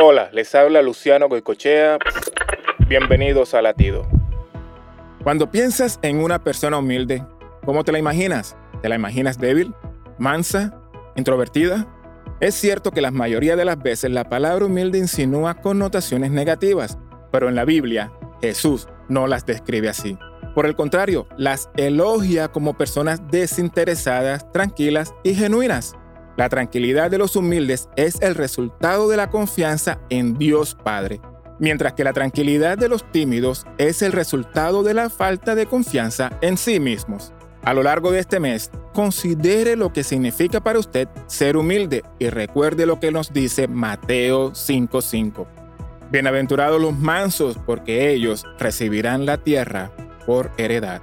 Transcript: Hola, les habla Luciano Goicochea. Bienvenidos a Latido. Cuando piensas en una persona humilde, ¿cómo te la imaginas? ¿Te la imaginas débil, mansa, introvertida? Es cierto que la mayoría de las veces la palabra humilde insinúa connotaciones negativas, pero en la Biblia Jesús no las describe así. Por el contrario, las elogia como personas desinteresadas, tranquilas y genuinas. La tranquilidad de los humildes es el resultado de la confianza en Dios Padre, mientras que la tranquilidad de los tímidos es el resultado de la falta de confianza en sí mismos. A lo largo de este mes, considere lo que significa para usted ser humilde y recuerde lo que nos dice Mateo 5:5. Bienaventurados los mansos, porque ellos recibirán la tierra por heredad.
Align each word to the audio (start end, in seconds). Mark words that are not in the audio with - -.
Hola, 0.00 0.30
les 0.32 0.54
habla 0.54 0.80
Luciano 0.80 1.28
Goicochea. 1.28 1.98
Bienvenidos 2.86 3.52
a 3.54 3.62
Latido. 3.62 4.06
Cuando 5.24 5.50
piensas 5.50 5.98
en 6.02 6.22
una 6.22 6.44
persona 6.44 6.78
humilde, 6.78 7.26
¿cómo 7.64 7.82
te 7.82 7.90
la 7.90 7.98
imaginas? 7.98 8.56
¿Te 8.80 8.88
la 8.88 8.94
imaginas 8.94 9.40
débil, 9.40 9.74
mansa, 10.16 10.80
introvertida? 11.16 11.88
Es 12.38 12.54
cierto 12.54 12.92
que 12.92 13.00
la 13.00 13.10
mayoría 13.10 13.56
de 13.56 13.64
las 13.64 13.82
veces 13.82 14.12
la 14.12 14.28
palabra 14.28 14.66
humilde 14.66 14.98
insinúa 14.98 15.54
connotaciones 15.54 16.30
negativas, 16.30 16.96
pero 17.32 17.48
en 17.48 17.56
la 17.56 17.64
Biblia 17.64 18.12
Jesús 18.40 18.86
no 19.08 19.26
las 19.26 19.46
describe 19.46 19.88
así. 19.88 20.16
Por 20.54 20.66
el 20.66 20.76
contrario, 20.76 21.26
las 21.36 21.70
elogia 21.76 22.46
como 22.46 22.78
personas 22.78 23.20
desinteresadas, 23.32 24.48
tranquilas 24.52 25.12
y 25.24 25.34
genuinas. 25.34 25.96
La 26.38 26.48
tranquilidad 26.48 27.10
de 27.10 27.18
los 27.18 27.34
humildes 27.34 27.88
es 27.96 28.22
el 28.22 28.36
resultado 28.36 29.08
de 29.08 29.16
la 29.16 29.28
confianza 29.28 29.98
en 30.08 30.38
Dios 30.38 30.76
Padre, 30.84 31.20
mientras 31.58 31.94
que 31.94 32.04
la 32.04 32.12
tranquilidad 32.12 32.78
de 32.78 32.88
los 32.88 33.10
tímidos 33.10 33.66
es 33.76 34.02
el 34.02 34.12
resultado 34.12 34.84
de 34.84 34.94
la 34.94 35.10
falta 35.10 35.56
de 35.56 35.66
confianza 35.66 36.30
en 36.40 36.56
sí 36.56 36.78
mismos. 36.78 37.32
A 37.64 37.74
lo 37.74 37.82
largo 37.82 38.12
de 38.12 38.20
este 38.20 38.38
mes, 38.38 38.70
considere 38.94 39.74
lo 39.74 39.92
que 39.92 40.04
significa 40.04 40.60
para 40.60 40.78
usted 40.78 41.08
ser 41.26 41.56
humilde 41.56 42.04
y 42.20 42.30
recuerde 42.30 42.86
lo 42.86 43.00
que 43.00 43.10
nos 43.10 43.32
dice 43.32 43.66
Mateo 43.66 44.54
5:5. 44.54 45.48
Bienaventurados 46.12 46.80
los 46.80 46.96
mansos, 46.96 47.58
porque 47.66 48.12
ellos 48.12 48.46
recibirán 48.60 49.26
la 49.26 49.38
tierra 49.38 49.90
por 50.24 50.52
heredad. 50.56 51.02